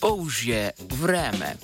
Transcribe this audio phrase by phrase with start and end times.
[0.00, 0.70] Polžje
[1.00, 1.56] vreme.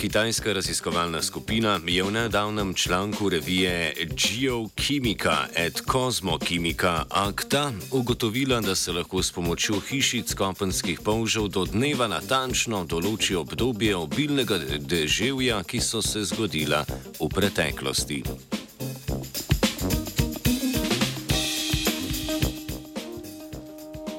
[0.00, 8.92] Kitajska raziskovalna skupina je v nedavnem članku revije Geochimica et Cosmochimica Acta ugotovila, da se
[8.92, 16.02] lahko s pomočjo hišic kopenskih polžev do dneva natančno določi obdobje obilnega deževja, ki so
[16.02, 16.84] se zgodila
[17.20, 18.22] v preteklosti.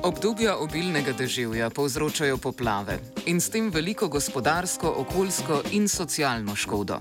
[0.02, 2.96] Obdobja obilnega deževja povzročajo poplave
[3.30, 6.98] in s tem veliko gospodarsko, okoljsko in socialno škodo.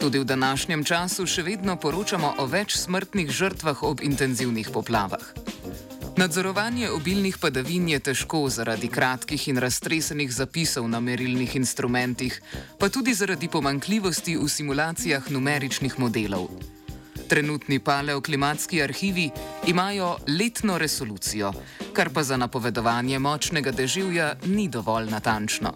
[0.00, 5.24] Tudi v današnjem času še vedno poročamo o več smrtnih žrtvah ob intenzivnih poplavah.
[6.20, 12.42] Nadzorovanje obilnih padavin je težko zaradi kratkih in raztresenih zapisov na merilnih instrumentih,
[12.78, 16.52] pa tudi zaradi pomankljivosti v simulacijah numeričnih modelov.
[17.28, 19.30] Trenutni paleoklimatski arhivi
[19.66, 21.52] imajo letno resolucijo,
[21.92, 25.72] kar pa za napovedovanje močnega deževja ni dovolj natančno.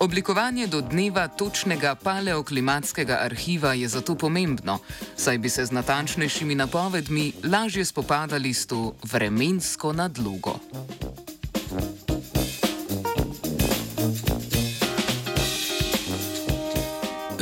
[0.00, 4.78] Oblikovanje do dneva točnega paleoklimatskega arhiva je zato pomembno,
[5.16, 10.56] saj bi se z natančnejšimi napovedmi lažje spopadali s to vremensko nadlogo.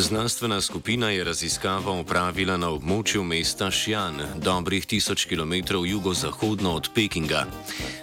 [0.01, 5.55] Znanstvena skupina je raziskavo opravila na območju mesta Šjan, dobrih tisoč km
[5.87, 7.41] jugozahodno od Pekinga.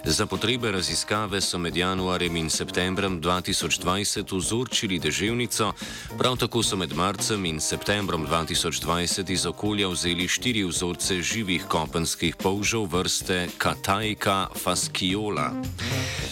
[0.04, 5.72] Za potrebe raziskave so med januarjem in septembrom 2020 vzorčili deževnico,
[6.18, 12.36] prav tako so med marcem in septembrom 2020 iz okolja vzeli štiri vzorce živih kopenskih
[12.36, 15.52] polžev vrste Katajka faskiola.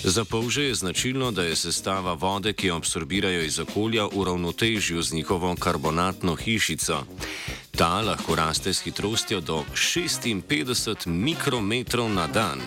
[0.04, 5.02] Za polže je značilno, da je sestava vode, ki jo absorbirajo iz okolja, v ravnotežju
[5.02, 7.04] z njihovo karbonatno hišico.
[7.76, 12.60] Ta lahko raste s hitrostjo do 56 mikrometrov na dan.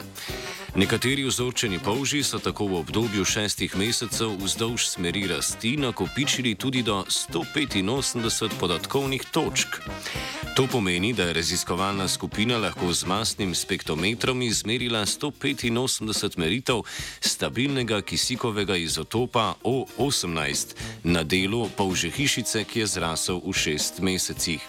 [0.78, 7.02] Nekateri vzorčeni polži so tako v obdobju šestih mesecev vzdolž smeri rasti nakopičili tudi do
[7.10, 9.68] 185 podatkovnih točk.
[10.56, 16.86] To pomeni, da je raziskovalna skupina lahko z masnim spektrometrom izmerila 185 meritev
[17.22, 24.62] stabilnega kisikovega izotopa O18 na delu polže hišice, ki je zrasel v šest mesecih.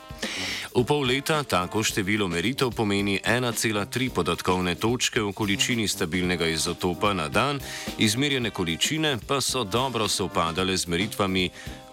[0.79, 7.27] V pol leta tako število meritev pomeni 1,3 podatkovne točke v količini stabilnega izotopa na
[7.29, 7.59] dan,
[7.99, 11.51] izmerjene količine pa so dobro sovpadale z meritvami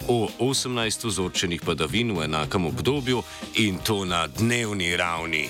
[0.08, 3.24] o 18 vzorčenih padavin v enakem obdobju
[3.58, 5.50] in to na dnevni ravni.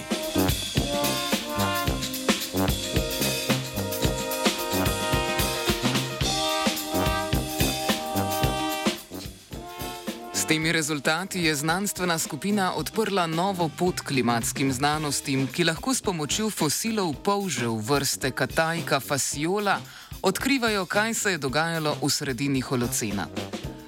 [10.48, 17.14] Temi rezultati je znanstvena skupina odprla novo pot klimatskim znanostim, ki lahko s pomočjo fosilov
[17.24, 19.80] polžev vrste Katajka fasiola
[20.22, 23.28] odkrivajo, kaj se je dogajalo v sredini holocena.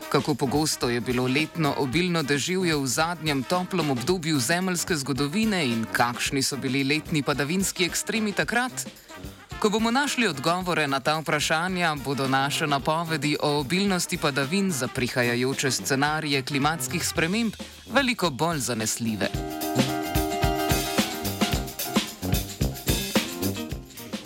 [0.09, 6.44] Kako pogosto je bilo letno obilno deževje v zadnjem toplem obdobju zemeljske zgodovine in kakšni
[6.44, 8.88] so bili letni padavinski ekstremi takrat?
[9.59, 15.72] Ko bomo našli odgovore na ta vprašanja, bodo naše napovedi o obilnosti padavin za prihajajoče
[15.72, 17.53] scenarije klimatskih sprememb
[17.90, 19.28] veliko bolj zanesljive.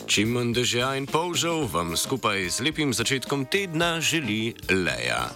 [0.08, 5.30] Čim manj dežja in polžav vam skupaj z lepim začetkom tedna želi Leja.